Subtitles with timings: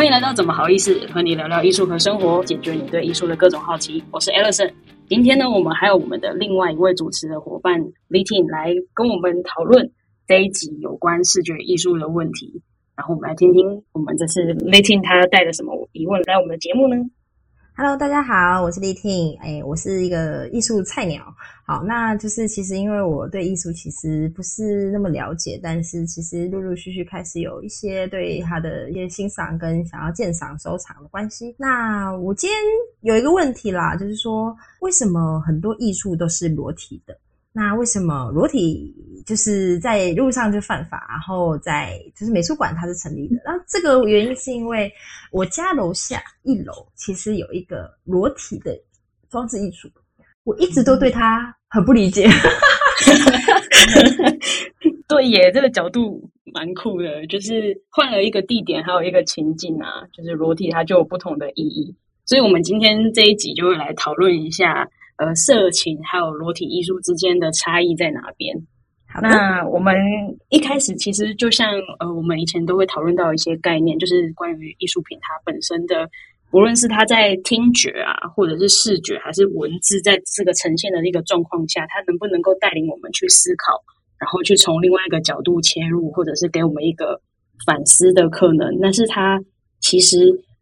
[0.00, 4.02] 欢迎来到怎么好意思和你聊聊艺术和生活，解决你对艺术的各种好奇。
[4.10, 4.72] 我是 Alison。
[5.10, 7.78] 今天呢，我们还有我们的另外一位主持的伙伴
[8.08, 9.92] Litin 来跟我们讨论
[10.26, 12.62] 这一集有关视觉艺术的问题。
[12.96, 16.96] 然后我们来听听我们这次 Litin 他带着什么疑问来我们的节目呢
[17.80, 19.34] ？Hello，大家好，我是丽婷。
[19.40, 21.34] 哎，我是一个艺术菜鸟。
[21.64, 31.56] 好，那就是其实因为我对艺术其实不是那么了解，但是其实陆陆续续开始有一些对它的一些欣赏跟想要鉴赏收藏的关系。
[31.56, 32.58] 那我今天
[33.00, 37.16] 有一个问题啦，就是说为什么很多艺术都是裸体的？
[37.52, 38.94] 那为什么裸体
[39.26, 43.34] 就是在路上就犯法，然后在就是美术馆它是成立的？
[43.44, 44.92] 然后这个原因是因为
[45.32, 48.72] 我家楼下一楼其实有一个裸体的
[49.28, 49.90] 装置艺术，
[50.44, 52.28] 我一直都对它很不理解。
[55.08, 61.96] 对耶，这个角度蛮酷的，就是换了一个地点，还有一个情境啊，就是裸体它就有不同的意义。
[62.26, 64.88] 所以我们今天这一集就会来讨论一下。
[65.20, 68.56] 呃，色情还有裸体艺术之间的差异在哪边？
[69.20, 69.94] 那我们
[70.48, 76.08] 一开始其实就像呃，我们以前都会讨论到一些概念，就是关于艺术品它本身的，
[76.52, 83.74] 无论是它在听觉啊，或者是视觉，还是文字，在这个呈现的一个状况下，它能不能够带领我们去思考，
[84.18, 87.20] 然后去从另外一个角度切入，或者是给我们一个
[87.66, 88.78] 反思的可能？
[88.80, 89.38] 那是它
[89.80, 90.16] 其实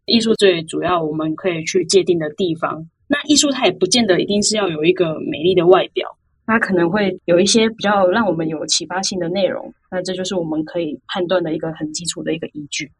[0.05, 2.89] 艺术最主要我们可以去界定的地方。
[3.11, 6.07] 那艺术它也不见得一定是要有一个美丽的外表，
[6.45, 9.73] 它可能会有一些比较让我们有启发性的内容。
[9.89, 12.91] 那这就是我们可以判断的一个很基础的一个依据。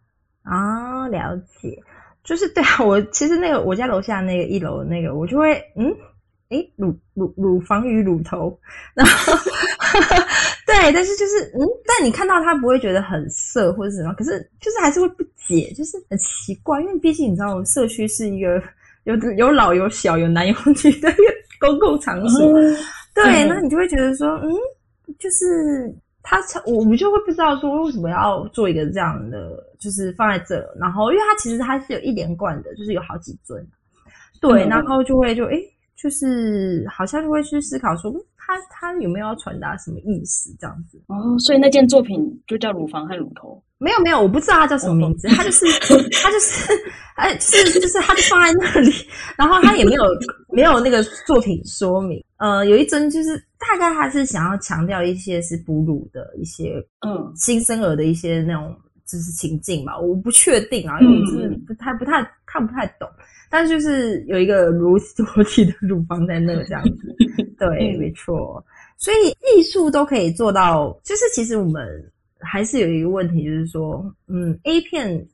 [0.42, 1.78] 啊，了解，
[2.24, 5.96] 就是对啊，我其实那个我家楼下那个一楼那个，我就会嗯，
[6.50, 8.60] 诶，乳乳乳房与乳头，
[8.96, 9.34] 然后
[10.66, 18.60] 对，但是就是嗯，但你看到它不会觉得很色或者什么，可是就是还是会不解，就是很奇怪，因为毕竟你知道，社区是一个。
[19.16, 21.12] 有有老有小有男有女的
[21.60, 22.54] 公共场所，
[23.14, 24.50] 对，那你就会觉得说，嗯，
[25.18, 25.94] 就是
[26.24, 33.66] 他，我们就会不知道说为什么要做一个这样的，就是放在这，然后因为它其实它是有一连贯的，就是有好几尊，
[34.40, 35.58] 对，然后就会就哎，
[35.96, 38.14] 就是好像就会去思考说。
[38.50, 40.56] 他他有没有要传达什么意思？
[40.60, 43.62] 这样子哦，所以那件作品就叫乳房和乳头？
[43.78, 45.28] 没有没有，我不知道他叫什么名字。
[45.30, 45.66] 他就是
[46.22, 46.74] 他就是
[47.16, 48.92] 哎，是就是他就放在那里，
[49.38, 50.04] 然后他也没有
[50.50, 52.22] 没有那个作品说明。
[52.38, 58.76] 呃，有一针就是大概他是想要强调一些是哺乳的一些嗯新生儿的一些那种
[59.10, 63.10] 就是情境吧，我不确定啊，因为我真的不太不太看不太懂。
[63.50, 67.16] 但就是有一个如裸体的乳房在那这样子，
[67.58, 68.64] 对， 没错。
[68.96, 75.26] 所以艺术都可以做到，就是其实我们还是有一个问题，就是说，嗯，A 片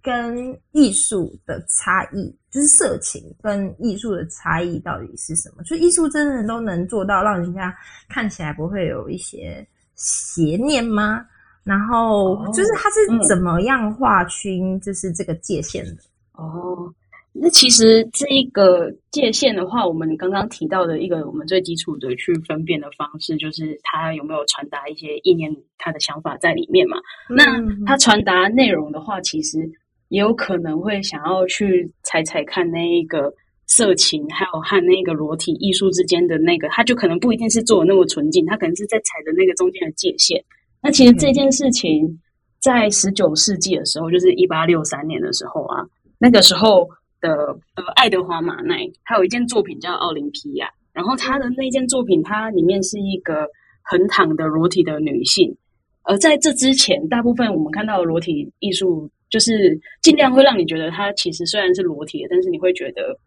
[0.00, 5.62] 跟艺术的差异，就是色情跟艺术的差异到底是什么？
[5.64, 7.74] 就艺术真的都能做到让人家
[8.08, 9.66] 看起来不会有一些
[9.96, 11.26] 邪念吗？
[11.64, 15.96] 然后就是它是怎么样划清就是这个界限的？
[16.34, 16.94] 哦。
[17.36, 26.96] 那其实这一个界限的话，我们刚刚提到的一个我们最基础的去分辨的方式，就是他有没有传达一些意念、他的想法在里面嘛？
[27.28, 29.68] 那他传达内容的话，其实
[30.10, 33.34] 也有可能会想要去踩踩看那一个
[33.66, 40.40] 色情，还有和那个裸体艺术之间的那个，他就可能不一定是做的那么纯净，他可能是在踩的那个中间的界限。
[40.84, 42.20] 那其实这件事情
[42.60, 45.84] 在十九世纪的时候，就是一八六三年的时候啊，
[46.18, 46.88] 那个时候。
[47.20, 47.34] 的
[47.74, 53.48] 呃，爱德华马奈，他有一件作品叫《奥林匹亚》，然后他的那件作品，它里面是一个
[53.80, 55.56] 横躺的裸体的女性。
[56.02, 63.18] 而在这之前，大部分我们看到的裸体艺术，就是尽量会让你觉得它其实虽然是裸体的，但是你会觉得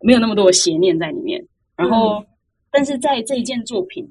[0.00, 1.40] 没有那么多的邪念在里面。
[1.76, 2.24] 然后，
[2.72, 4.04] 但是在这一件作品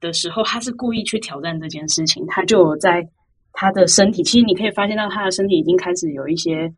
[0.00, 3.06] 的时候，他是故意去挑战这件事情，他就在
[3.52, 6.72] 他的身体，其实你可以发现到他的身体已经开始有一些。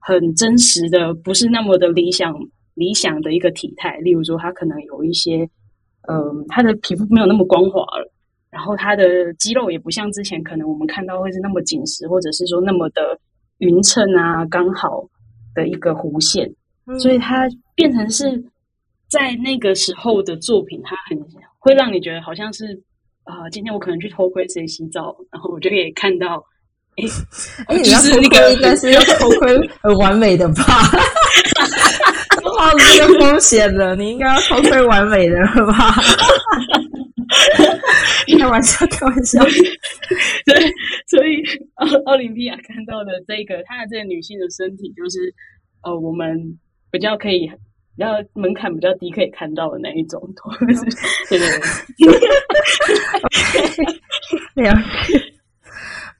[0.00, 2.32] 很真实的，不是那么的理想
[2.74, 3.96] 理想的一个体态。
[3.98, 5.42] 例如说，他可能有一些，
[6.08, 8.10] 嗯，他的皮肤没有那么光滑了，
[8.48, 13.18] 然后他的肌肉也不像之前可能我们看到会是那么紧实，或者是说那么的
[13.58, 15.04] 匀称啊，刚好
[15.52, 16.48] 的一个弧线。
[17.00, 18.42] 所以他变成是
[19.10, 21.20] 在那个时候的作品，他很
[21.58, 22.82] 会让你觉得好像是
[23.24, 26.44] 啊，今天我可能去偷窥谁洗澡，然后我就可以看到。
[27.68, 30.54] 哎，你要偷窥应该是要偷窥很完美的吧？
[32.42, 35.94] 不冒这个风险的，你应该要偷窥完美的吧？
[38.38, 39.40] 开玩笑，开玩笑。
[40.44, 40.60] 对，
[41.06, 41.40] 所以
[41.74, 45.32] 奥奥林匹亚看到的这个，她的这个女性的身体，就是
[45.84, 46.58] 呃，我们
[46.90, 47.48] 比较可以，
[47.98, 50.22] 比较门槛比较低，可以看到的那一种，
[51.28, 51.48] 对对
[54.54, 54.72] 对，了
[55.04, 55.20] 解，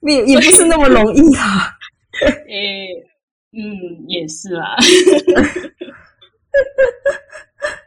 [0.02, 1.70] 也也不是那么容易啊。
[2.50, 2.88] 诶，
[3.52, 4.74] 嗯，也是啦。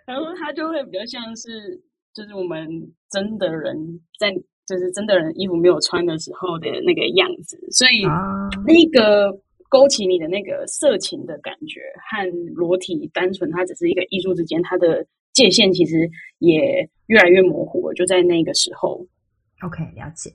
[0.08, 1.82] 然后他就会比较像是，
[2.14, 2.66] 就是我们
[3.10, 3.76] 真的人
[4.18, 4.32] 在，
[4.66, 8.06] 就是真的人衣服没有穿的时候的那个样子，所以
[8.66, 9.38] 那个
[9.72, 11.80] 勾起你的那个色情的感觉
[12.12, 17.94] 和裸体单纯，它只是一个艺术之间，它的界限其实也越来越模糊了。
[17.94, 19.08] 就在那个时候
[19.62, 20.30] ，OK，了解。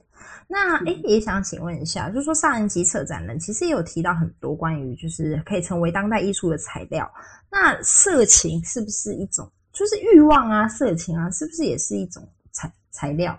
[0.49, 7.07] 那哎，也想请问一下，就是说上一集策展人其实也有提到很多关于就是可以成为当代艺术的材料。
[7.51, 13.39] 那色情是不是一种，就是欲望啊，色情啊，是不是也是一种材材料，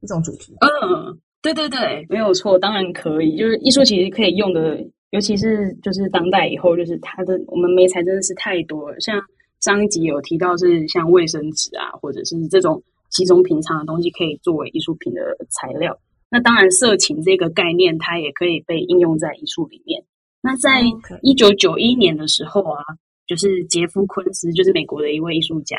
[0.00, 0.56] 一种主题？
[0.60, 3.36] 嗯，对对对，没有错，当然可以。
[3.36, 4.76] 就是艺术其实可以用的，
[5.10, 9.00] 尤其是就是当代以后，就是它的我们媒材真的是太多了。
[9.00, 9.20] 像
[9.60, 15.98] 上一集有提到是像卫生纸啊，或者是这种稀松平常的东西，可以作为艺术品的材料。
[16.28, 20.02] 那当然，色情这个概念，它也可以被应用在艺术里面。
[20.42, 20.82] 那在
[21.22, 22.82] 一九九一年的时候啊，
[23.26, 25.76] 就是杰夫·昆斯，就是美国的一位艺术家，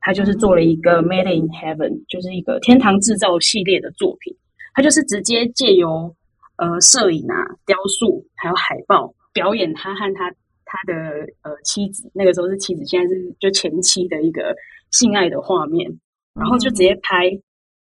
[0.00, 4.36] 他就是做了一个《Made in Heaven》，就是一个天堂制造系列的作品。
[4.74, 6.14] 他就是直接借由
[6.56, 10.30] 呃摄影啊、雕塑，还有海报，表演他和他
[10.64, 10.94] 他的
[11.42, 14.54] 呃妻子，那个时候是妻子，现在是就前妻的一个
[14.90, 15.90] 性爱的画面，
[16.34, 17.30] 然后就直接拍。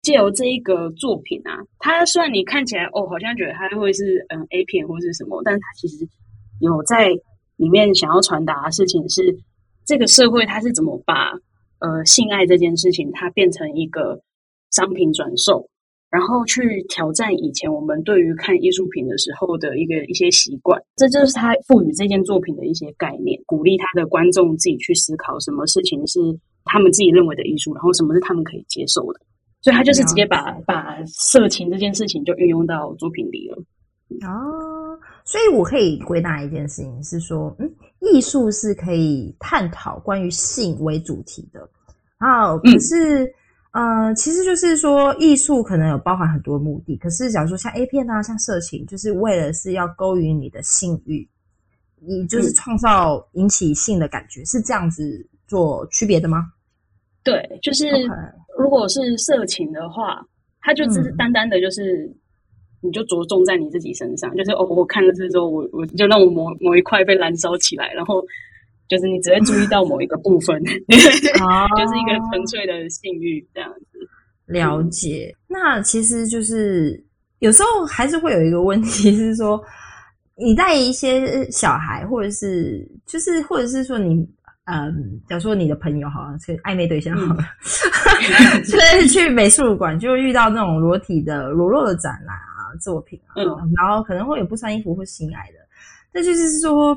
[0.01, 6.07] 借由这一个作品啊，它虽然你看起来哦，好像觉得它会是嗯 A 片或是什么，但是它其实
[6.59, 7.09] 有在
[7.57, 9.37] 里面想要传达的事情是，
[9.85, 11.33] 这个社会它是怎么把
[11.77, 14.19] 呃性爱这件事情它变成一个
[14.71, 15.69] 商品转售，
[16.11, 26.19] 然后去挑战以前我们对于看艺术品的时候的一个一些习惯，这就是他赋予这件作品的一些概念，鼓励他的观众自己去思考什么事情是
[26.65, 29.21] 他们自己认为的艺术，然后什么是他们可以接受的。
[29.61, 33.57] 所以他就是直接把把色情这件事情就运用到作品里了。
[34.27, 41.61] 哦，所以我可以归纳一件事情是说，嗯，艺术是可以探讨关于性为主题的。
[42.17, 43.31] 啊，可是，
[43.71, 46.97] 呃，其实就是说，艺术可能有包含很多目的。
[46.97, 51.25] 可是，假如说像 A 片啊，像色情，就是为了是要勾引你的性欲，
[51.99, 56.51] 你就是创造引起性的感觉，是这样子做区别的吗？
[57.23, 57.87] 对，就是
[58.57, 60.21] 如果是色情的话，
[60.59, 62.13] 它就只是单单的，就是
[62.81, 68.21] 你就着重在你自己身上，就是哦，我看了之后，我我就让我某某一块被燃烧起来，然后
[68.91, 73.99] 就是你只会注意到某一个部分， 就是一个纯粹的性欲这样子。
[74.47, 77.01] 了解，那其实就是
[77.39, 79.63] 有时候还是会有一个问题是说，
[80.35, 84.27] 你在一些小孩，或者是就是或者是说你。
[84.65, 87.43] 嗯，假如说你的朋友好像，是暧昧对象好了，
[88.63, 93.35] 所以去美术馆就遇到那种裸体的裸露的展览啊作品啊，
[93.75, 95.57] 然后可能会有不穿衣服或性爱的，
[96.13, 96.95] 那就是说，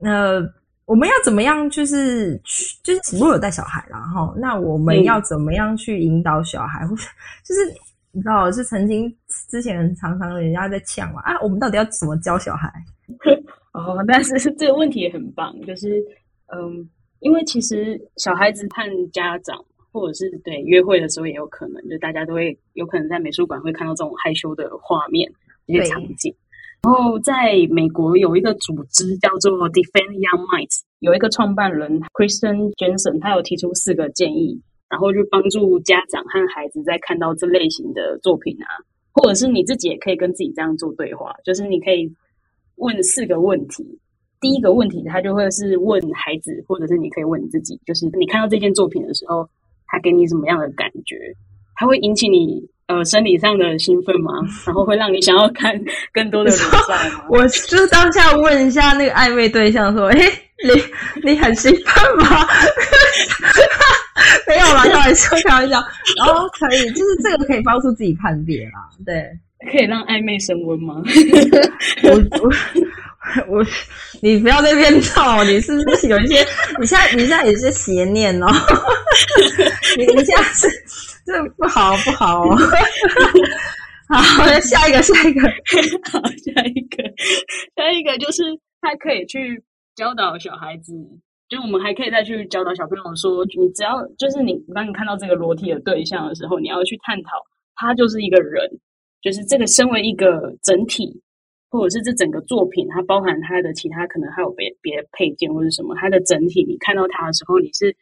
[0.00, 0.40] 呃，
[0.86, 7.02] 我们要怎么样，就是去，就是如果有带小孩然后那我们要怎么样去引导小孩，或者
[7.44, 7.66] 就是
[8.12, 9.14] 你知道，是曾经
[9.50, 12.72] 之前常常人家在呛嘛啊，我们到底要怎么教小孩？
[13.72, 16.04] 哦，但是这个问题也很棒，就是
[16.54, 16.88] 嗯。
[17.20, 19.56] 因为其实小孩子看家长，
[19.90, 25.32] 或者是对约会的时候，也有可能，就大家都会有可能在美术馆会看到这种害羞的画面、
[25.64, 26.34] 一些场景。
[26.84, 34.60] 然后在美国有一个组织叫做 Defend Young Minds，有一个创办人 Kristen Jensen，他有提出四个建议，
[34.90, 38.68] 然后就帮助家长和孩子在看到这类型的作品啊，
[39.14, 42.12] 或者是你自己也可以跟自己这样做对话，就是你可以
[42.76, 43.98] 问四个问题。
[44.38, 49.48] 第一个问题，他就会是问孩子，或者是你可以问你自己，就是你看到这件作品的时候，
[49.86, 51.16] 他给你什么样的感觉？
[51.76, 54.30] 他会引起你呃生理上的兴奋吗？
[54.66, 55.78] 然后会让你想要看
[56.12, 57.24] 更多的比赛吗？
[57.30, 60.18] 我就当下问一下那个暧昧对象说：“哎，
[60.64, 62.46] 你你很兴奋吗？”
[64.46, 65.82] 没有啦，开玩笑，开玩笑。
[66.18, 68.88] 然后可以，就是这个可以帮助自己判别啦。
[69.04, 69.28] 对，
[69.72, 71.02] 可以让暧昧升温吗？
[72.04, 72.10] 我
[72.42, 72.50] 我。
[73.48, 73.64] 我，
[74.20, 76.44] 你不要在那边闹，你是不是有一些？
[76.78, 78.46] 你现在你现在有些邪念哦，
[79.96, 80.68] 你你现在是
[81.24, 82.56] 这不好不好哦。
[84.08, 85.40] 好，下一个下一个，
[86.12, 87.02] 好下一个
[87.74, 88.42] 下一个就是
[88.82, 89.64] 他可以去
[89.96, 90.92] 教导小孩子，
[91.48, 97.30] 就我们还可以再去教导小朋友说，你只要就是你当你看到这个裸体的对象的时候，你要去探讨
[97.76, 98.68] 他就是一个人，
[99.22, 101.22] 就是这个身为一个整体。
[101.76, 107.94] 或者是这整个作品它包含它的其他可能还有别别的配件或者什么，它的整体你看到它的时候，你是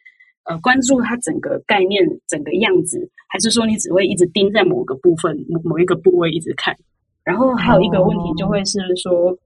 [0.43, 6.75] 呃关注它整个概念、整个样子，还是说你只会一直盯在某个部分、某某一个部位一直看？
[7.23, 9.37] 然后还有一个问题就会是说，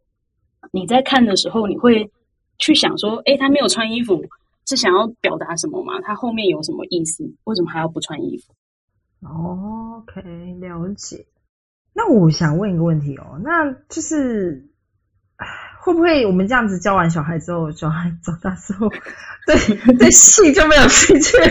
[0.72, 2.12] 你在看的时候，你会
[2.58, 4.22] 去想说，哎，他没有穿衣服
[4.68, 6.02] 是想要表达什么吗？
[6.02, 7.24] 他后面有什么意思？
[7.46, 8.52] 为什么还要不穿衣服
[9.24, 10.22] ？，OK，
[10.60, 11.26] 了解。
[11.98, 14.64] 那我想问一个问题哦，那就是
[15.82, 18.88] 会不会我们这样子教完小孩之后，小孩长大之后，
[19.48, 19.56] 对
[19.96, 21.36] 对性就没有兴趣？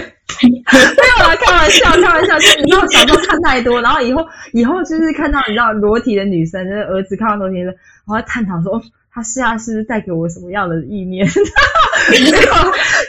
[0.47, 2.39] 没有啦，开玩笑，开玩笑。
[2.39, 7.75] 就是你知道小时候看太多，然后以后以后就是看到你知道裸体的女生，就是儿子看到裸体的，
[8.07, 11.27] 我要探讨说，他是啊，是不是带给我什么样的意念？
[12.11, 12.53] 没有，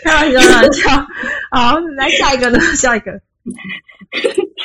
[0.03, 0.89] 开玩笑，开玩笑。
[1.51, 2.59] 好，来下一个呢？
[2.75, 3.11] 下一个。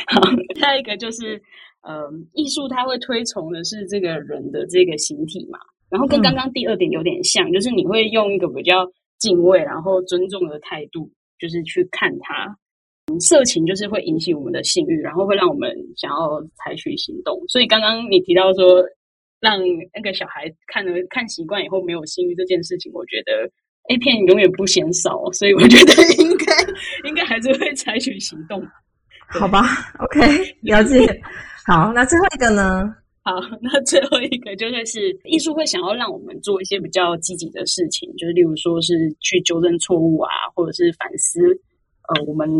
[0.08, 0.22] 好，
[0.58, 1.42] 下一个就是，
[1.82, 5.58] 呃，艺术它会推崇的是这个人的这个形体嘛，
[5.90, 12.56] 然后跟刚刚第二点有点像，就是你会用一个比较敬畏然后尊重的态度，就是去看它。
[13.20, 17.36] 色情就是会引起我们的性欲，然后会让我们想要采取行动。
[17.48, 18.82] 所以刚刚你提到说，
[19.40, 19.58] 让
[19.92, 23.50] 那个小孩看了看习惯以后没有性欲这件事情，我觉得
[23.90, 26.54] A 片永远不嫌少，所以我觉得应该
[27.08, 28.64] 应该还是会采取行动。
[29.28, 29.62] 好吧
[29.98, 30.20] ，OK，
[30.60, 31.20] 了解。
[31.66, 32.94] 好，那最后一个呢？
[33.24, 41.40] 好，那最后一个就会是艺术会想要让我们做一些比较积极的事情，就是例如说是去纠正错误啊，或者是反思
[42.08, 42.50] 呃我们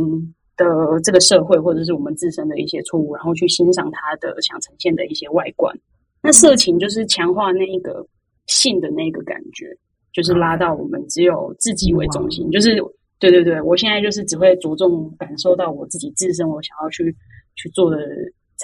[0.57, 0.65] 的
[1.03, 5.77] 这个社会或者是我们自身的一些错误，然后去欣赏它的想呈现的一些外观。
[6.23, 8.07] 那色情就是强化那一个
[8.47, 9.67] 性的那个感觉，
[10.13, 12.77] 就是拉到我们只有自己为中心，就是。
[13.19, 17.15] 对对对，我现在就是只会着重感受到我自己自身，我想要去
[17.55, 17.97] 去做的、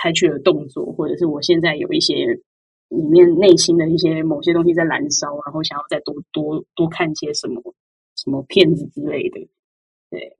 [0.00, 2.14] 采取的动作，或者是我现在有一些
[2.88, 7.62] 里面内心的一些某些东西在燃烧，然后想要再多多多看些什么
[8.16, 9.48] 什么片子之类的。
[10.10, 10.36] 对，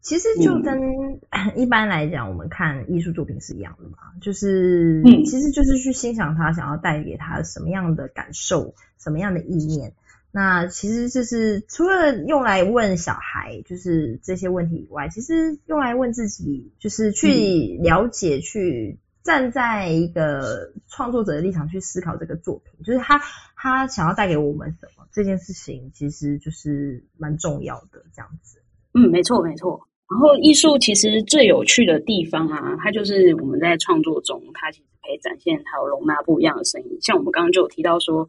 [0.00, 1.20] 其实就跟
[1.54, 9.92] 一般来讲，我们看艺术作品是一样的嘛，就是其实就是去欣赏他想要带给他什么样的感受，什么样的意念。
[10.34, 23.20] 那其实就是除了用来问小孩就是这些问题以外，其实用来问自己，就是去了解、去站在一个创作者的立场去思考这个作品，就是他
[23.56, 28.02] 他想要带给我们什么这件事情，其实就是蛮重要的。
[28.14, 28.58] 这样子，
[28.94, 29.80] 嗯，没错没错。
[30.10, 36.98] 然后艺术其实最有趣的地方啊，它就是我们在创作中，它其实可以展现还有容纳不一样的声音。
[37.00, 38.28] 像我们刚刚就有提到说。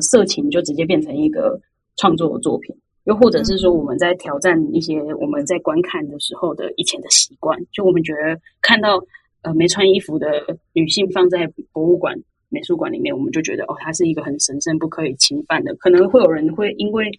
[0.00, 1.60] 色情就直接变成一个
[1.96, 2.74] 创作的作品，
[3.04, 9.04] 又或者是说我们在挑战一些我们在观看的时候的以前的习惯，就我们觉得看到
[9.42, 10.26] 呃没穿衣服的
[10.72, 12.16] 女性放在博物馆、
[12.48, 15.74] 美术馆里面，我们就觉得哦，它是一个很神圣、不可以侵犯的。
[15.76, 17.10] 可能会有人会因为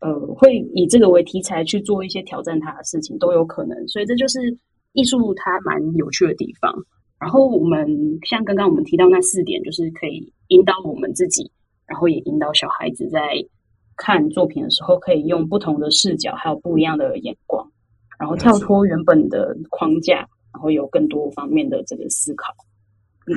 [0.00, 3.88] 呃会以这个为题材去做一些挑战它的事情，都有可能。
[3.88, 4.38] 所以这就是
[4.92, 6.74] 艺术它蛮有趣的地方。
[7.18, 11.50] 然后我们像刚刚我们提到那四点，就是可以引导我们自己。
[11.86, 13.20] 然后也引导小孩子在
[13.96, 17.68] 看作品的时候，可以用不同的视角，还有不一样的眼光，
[18.16, 22.54] 然后跳脱原本的框架，然后有更多方面的这个思考。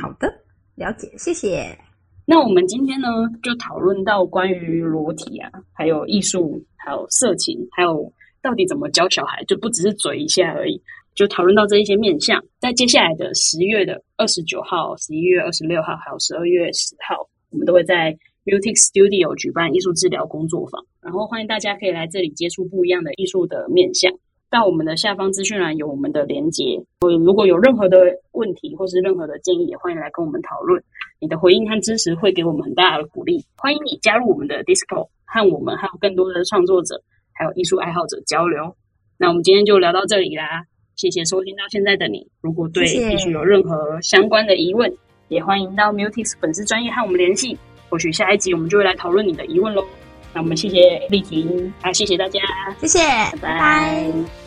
[0.01, 0.27] 好的，
[0.75, 1.77] 了解，谢谢。
[2.25, 3.07] 那我们今天呢，
[3.41, 10.81] 就讨论到关于裸体啊，还有艺术，还有色情，还有到底怎么教小孩，就不只是嘴一下而已，
[11.15, 12.43] 就讨论到这一些面向。
[12.59, 18.17] 在接下来的十月的二十九号、十一月二十六号，还有十二月十号，我们都会在。
[18.45, 24.11] Music Studio 举办艺术治疗工作坊，然后欢迎大家可以来这里接触不一样的艺术的面向。
[24.53, 26.79] 到我们的下方资讯栏有我们的连接。
[27.25, 27.97] 如果有任何的
[28.33, 30.83] 问题或是任何的建议，也欢迎来跟我们讨论。
[31.19, 33.43] 你的回应和支持会给我们很大的鼓励。
[33.57, 37.01] 欢迎你加入我们的 Discord，和我们还有更多的创作者
[37.33, 38.75] 还有艺术爱好者交流。
[39.17, 42.27] 那我们今天就聊到这里啦，谢谢收听到现在的你。
[42.39, 44.93] 如果对艺术有任何相关的疑问，
[45.29, 47.57] 也欢迎到 Mutis 粉丝专业和我们联系。
[47.89, 49.83] 或许下一集我们就会来讨论你的疑问喽。
[50.31, 52.39] 那我们谢谢丽婷，啊，谢谢大家，
[52.81, 52.99] 谢谢，
[53.39, 54.42] 拜拜。